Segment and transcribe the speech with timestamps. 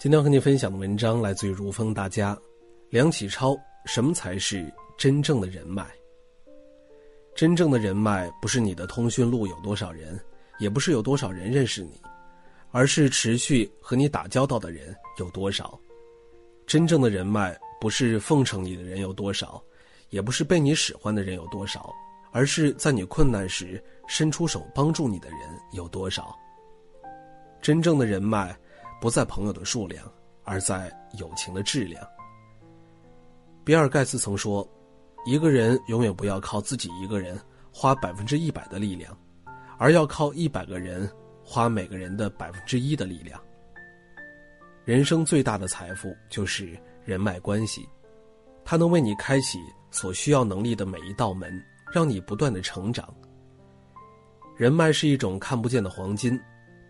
[0.00, 2.34] 今天和你分享的文章来自于如风大家，
[2.88, 3.54] 梁启超。
[3.84, 5.86] 什么才是真正的人脉？
[7.34, 10.18] 真正的人脉不是你的通讯录有多少人，
[10.58, 12.00] 也不是有多少人认识你，
[12.70, 15.78] 而是持续和你打交道的人有多少。
[16.66, 19.62] 真正的人脉不是奉承你的人有多少，
[20.08, 21.94] 也不是被你使唤的人有多少，
[22.32, 25.38] 而是在你困难时伸出手帮助你的人
[25.72, 26.34] 有多少。
[27.60, 28.56] 真正的人脉。
[29.00, 30.04] 不在朋友的数量，
[30.44, 32.06] 而在友情的质量。
[33.64, 34.68] 比尔盖茨曾说
[35.24, 37.38] ：“一个人永远不要靠自己一个人
[37.72, 39.16] 花百分之一百的力量，
[39.78, 41.10] 而要靠一百个人
[41.42, 43.40] 花每个人的百分之一的力量。”
[44.84, 47.88] 人生最大的财富就是人脉关系，
[48.64, 49.58] 它能为你开启
[49.90, 53.12] 所需要能力的每一道门，让你不断的成长。
[54.56, 56.38] 人脉是一种看不见的黄金，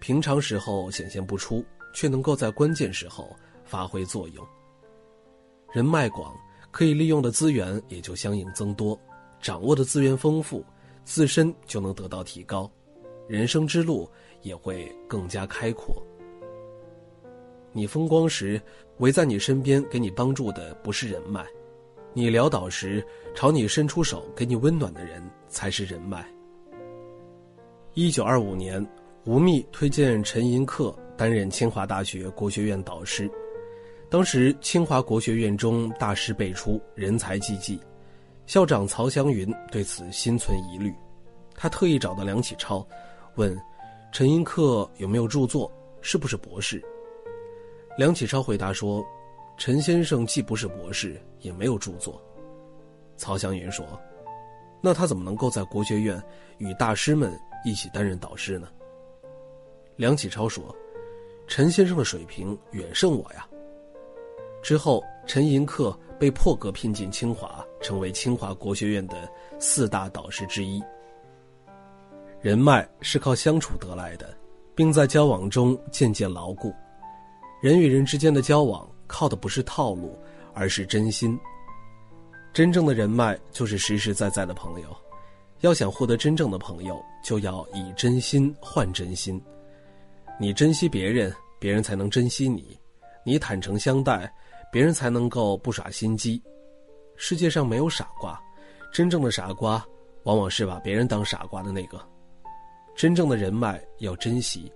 [0.00, 1.64] 平常时候显现不出。
[1.92, 4.46] 却能够在关键时候发挥作用。
[5.72, 6.34] 人脉广，
[6.70, 8.98] 可以利用的资源也就相应增多，
[9.40, 10.64] 掌握的资源丰富，
[11.04, 12.70] 自身就能得到提高，
[13.28, 14.08] 人生之路
[14.42, 16.02] 也会更加开阔。
[17.72, 18.60] 你风光时，
[18.98, 21.44] 围在你身边给你帮助的不是人脉；
[22.12, 26.28] 你潦倒时，朝你伸出手给你温暖的人才是人脉。
[27.94, 28.84] 一九二五年，
[29.24, 30.92] 吴宓推荐陈寅恪。
[31.20, 33.30] 担任清华大学国学院导师，
[34.08, 37.78] 当时清华国学院中大师辈出，人才济济，
[38.46, 40.90] 校长曹祥云对此心存疑虑，
[41.54, 42.82] 他特意找到梁启超，
[43.34, 43.54] 问
[44.10, 46.82] 陈寅恪有没有著作，是不是博士。
[47.98, 49.04] 梁启超回答说，
[49.58, 52.18] 陈先生既不是博士，也没有著作。
[53.18, 53.84] 曹祥云说，
[54.80, 56.18] 那他怎么能够在国学院
[56.56, 58.68] 与大师们一起担任导师呢？
[59.96, 60.74] 梁启超说。
[61.50, 63.44] 陈先生的水平远胜我呀。
[64.62, 70.80] 之后，陈寅恪被破格聘进清华，成为清华国学院的四大导师之一。
[72.40, 74.32] 人脉是靠相处得来的，
[74.76, 76.72] 并在交往中渐渐牢固。
[77.60, 80.16] 人与人之间的交往，靠的不是套路，
[80.54, 81.36] 而是真心。
[82.52, 84.96] 真正的人脉就是实实在在的朋友。
[85.62, 89.42] 要想获得真正的朋友，就要以真心换真心。
[90.42, 92.62] 你珍惜别人，别人才能珍惜你；
[93.26, 94.32] 你坦诚相待，
[94.72, 96.42] 别人才能够不耍心机。
[97.14, 98.42] 世界上没有傻瓜，
[98.90, 99.86] 真正的傻瓜
[100.22, 102.00] 往往是把别人当傻瓜的那个。
[102.96, 104.72] 真正的人脉要珍惜，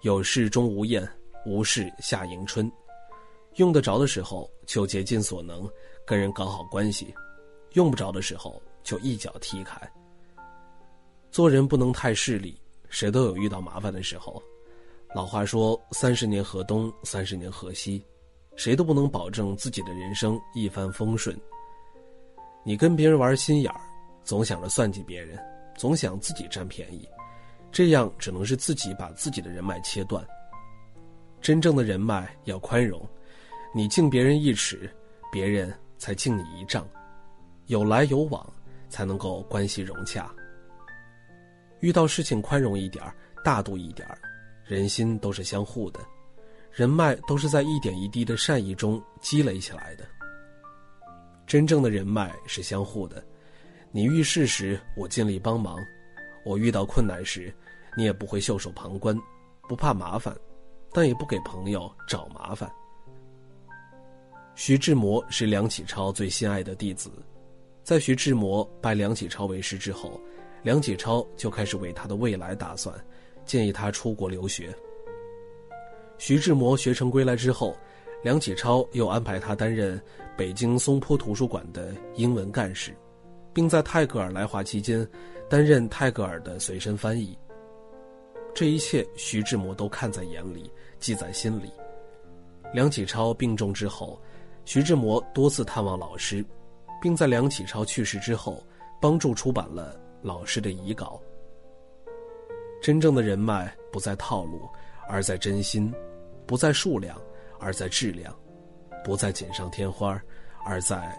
[0.00, 1.06] 有事钟无艳，
[1.44, 2.72] 无事夏迎春。
[3.56, 5.70] 用得着的时候就竭尽所能
[6.06, 7.14] 跟人搞好关系，
[7.74, 9.78] 用不着的时候就一脚踢开。
[11.30, 14.42] 做人不能太势利，谁都有遇到麻烦的时候。
[15.14, 18.04] 老话说：“三十年河东，三十年河西，
[18.56, 21.40] 谁都不能保证自己的人生一帆风顺。
[22.64, 23.80] 你跟别人玩心眼儿，
[24.24, 25.38] 总想着算计别人，
[25.76, 27.08] 总想自己占便宜，
[27.70, 30.26] 这样只能是自己把自己的人脉切断。
[31.40, 33.00] 真正的人脉要宽容，
[33.72, 34.90] 你敬别人一尺，
[35.30, 36.84] 别人才敬你一丈，
[37.66, 38.44] 有来有往，
[38.88, 40.28] 才能够关系融洽。
[41.78, 43.14] 遇到事情宽容一点儿
[43.44, 44.18] 大度一点儿
[44.64, 46.00] 人心都是相互的，
[46.72, 50.04] 人脉都是在一点一滴的善意中积累起来的。
[51.46, 53.22] 真正的人脉是相互的，
[53.90, 55.78] 你遇事时我尽力帮忙，
[56.44, 57.54] 我遇到困难时，
[57.94, 59.14] 你也不会袖手旁观，
[59.68, 60.34] 不怕麻烦，
[60.92, 62.72] 但也不给朋友找麻烦。
[64.54, 67.10] 徐志摩是梁启超最心爱的弟子，
[67.82, 70.18] 在徐志摩拜梁启超为师之后，
[70.62, 72.98] 梁启超就开始为他的未来打算。
[73.44, 74.74] 建议他出国留学。
[76.18, 77.76] 徐志摩学成归来之后，
[78.22, 80.00] 梁启超又安排他担任
[80.36, 82.94] 北京松坡图书馆的英文干事，
[83.52, 85.06] 并在泰戈尔来华期间
[85.48, 87.36] 担任泰戈尔的随身翻译。
[88.54, 91.70] 这一切，徐志摩都看在眼里，记在心里。
[92.72, 94.20] 梁启超病重之后，
[94.64, 96.44] 徐志摩多次探望老师，
[97.02, 98.64] 并在梁启超去世之后，
[99.00, 101.20] 帮助出版了老师的遗稿。
[102.84, 104.68] 真正的人脉不在套路，
[105.08, 105.90] 而在真心；
[106.44, 107.18] 不在数量，
[107.58, 108.30] 而在质量；
[109.02, 110.20] 不在锦上添花，
[110.66, 111.18] 而在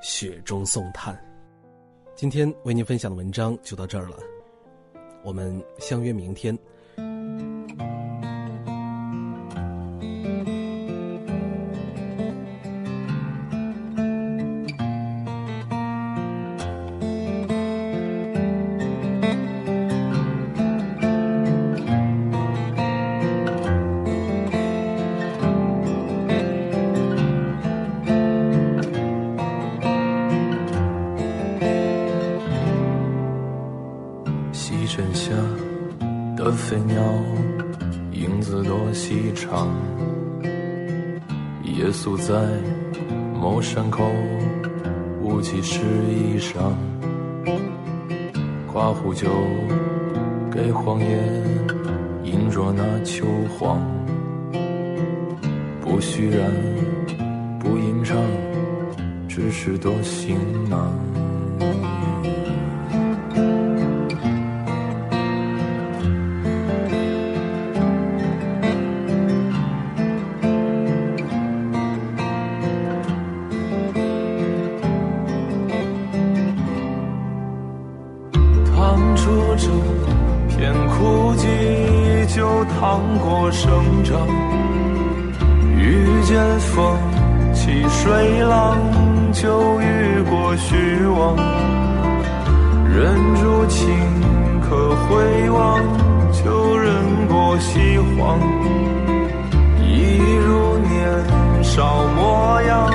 [0.00, 1.20] 雪中送炭。
[2.14, 4.16] 今天为您分享的文章就到这儿了，
[5.24, 6.56] 我们相约明天。
[36.68, 37.00] 飞鸟
[38.10, 39.68] 影子多细长。
[41.62, 42.34] 夜宿在
[43.40, 44.10] 某山口，
[45.22, 46.72] 雾气湿衣裳，
[48.66, 49.28] 夸壶酒
[50.50, 51.06] 给荒野，
[52.24, 53.24] 饮着那秋
[53.56, 53.80] 黄。
[55.80, 56.50] 不虚然，
[57.60, 58.16] 不吟唱，
[59.28, 60.36] 只是多行
[60.68, 60.92] 囊。
[82.64, 83.70] 趟过生
[84.04, 84.26] 长。
[85.78, 86.96] 遇见风
[87.52, 88.78] 起水浪，
[89.32, 91.36] 就遇过虚妄。
[92.88, 93.86] 忍住情
[94.62, 95.80] 可回望，
[96.32, 96.92] 就忍
[97.28, 98.40] 过西荒。
[99.82, 102.90] 一如年少模样，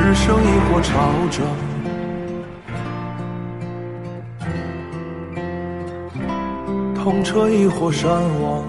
[0.00, 0.92] 日升亦或潮
[1.30, 1.67] 涨。
[7.10, 8.10] 风车亦或山
[8.42, 8.62] 亡，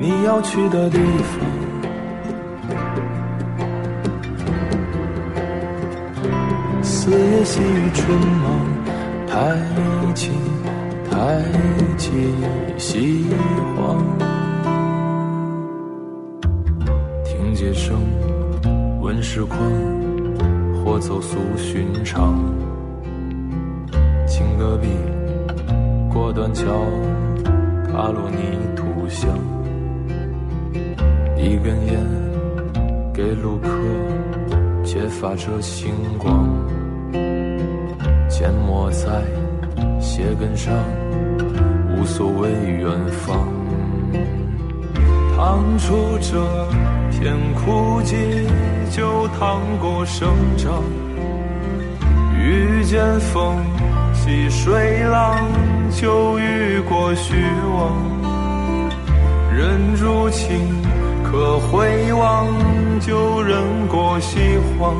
[0.00, 1.38] 你要去的地方。
[6.82, 8.66] 四野细雨春忙，
[9.26, 9.54] 太
[10.14, 10.32] 清
[11.10, 11.42] 太
[11.98, 12.10] 极
[12.78, 13.26] 西
[13.76, 14.02] 荒。
[17.22, 18.00] 听街声，
[19.02, 19.58] 问世况，
[20.82, 22.63] 或走俗寻常。
[24.74, 24.88] 青戈壁，
[26.12, 26.64] 过断桥，
[27.86, 29.30] 踏落泥土香。
[31.36, 32.00] 一根烟，
[33.12, 33.68] 给路客，
[34.82, 36.48] 揭发着星光。
[38.28, 39.22] 缄默在
[40.00, 40.74] 鞋跟上，
[41.96, 43.46] 无所谓远方。
[45.36, 46.40] 趟出这
[47.10, 48.16] 片枯寂，
[48.90, 50.82] 就趟过生长。
[52.36, 53.56] 遇见风
[54.24, 55.36] 起水浪，
[56.00, 57.34] 就遇过虚
[57.76, 57.92] 妄。
[59.54, 60.82] 忍住情
[61.22, 62.48] 可回望，
[63.00, 64.96] 就忍过西荒。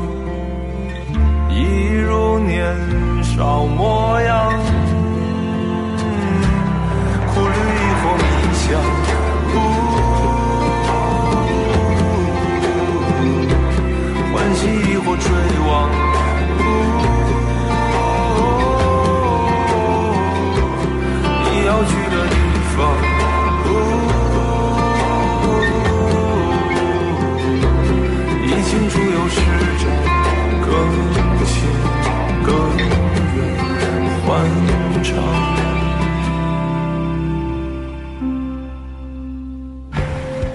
[1.49, 2.75] 一如年
[3.23, 4.53] 少模样，
[7.33, 8.23] 苦旅亦或迷
[8.53, 8.79] 香，